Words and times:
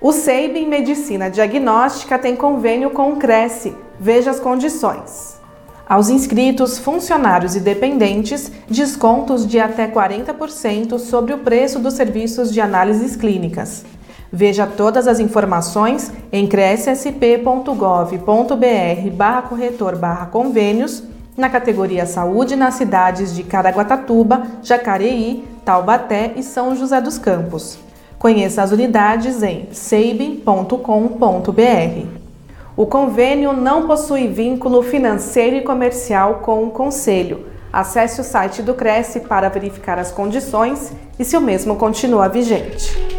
O 0.00 0.12
Seibin 0.12 0.68
Medicina 0.68 1.28
Diagnóstica 1.28 2.16
tem 2.20 2.36
convênio 2.36 2.90
com 2.90 3.14
o 3.14 3.16
Cresce. 3.16 3.74
Veja 3.98 4.30
as 4.30 4.38
condições. 4.38 5.40
Aos 5.88 6.08
inscritos, 6.08 6.78
funcionários 6.78 7.56
e 7.56 7.60
dependentes, 7.60 8.52
descontos 8.70 9.44
de 9.44 9.58
até 9.58 9.88
40% 9.88 11.00
sobre 11.00 11.34
o 11.34 11.38
preço 11.38 11.80
dos 11.80 11.94
serviços 11.94 12.52
de 12.52 12.60
análises 12.60 13.16
clínicas. 13.16 13.84
Veja 14.32 14.68
todas 14.68 15.08
as 15.08 15.18
informações 15.18 16.12
em 16.30 16.46
crescsp.gov.br 16.46 19.10
barra 19.14 19.42
corretor 19.42 19.96
barra 19.96 20.26
convênios 20.26 21.02
na 21.36 21.50
categoria 21.50 22.06
Saúde 22.06 22.54
nas 22.54 22.74
cidades 22.74 23.34
de 23.34 23.42
Caraguatatuba, 23.42 24.46
Jacareí, 24.62 25.42
Taubaté 25.64 26.34
e 26.36 26.44
São 26.44 26.76
José 26.76 27.00
dos 27.00 27.18
Campos. 27.18 27.88
Conheça 28.18 28.62
as 28.62 28.72
unidades 28.72 29.42
em 29.42 29.68
seibin.com.br. 29.70 32.06
O 32.76 32.86
convênio 32.86 33.52
não 33.52 33.86
possui 33.86 34.26
vínculo 34.26 34.82
financeiro 34.82 35.56
e 35.56 35.62
comercial 35.62 36.36
com 36.36 36.64
o 36.64 36.70
Conselho. 36.70 37.46
Acesse 37.72 38.20
o 38.20 38.24
site 38.24 38.62
do 38.62 38.74
Cresce 38.74 39.20
para 39.20 39.48
verificar 39.48 39.98
as 39.98 40.10
condições 40.10 40.92
e 41.18 41.24
se 41.24 41.36
o 41.36 41.40
mesmo 41.40 41.76
continua 41.76 42.28
vigente. 42.28 43.17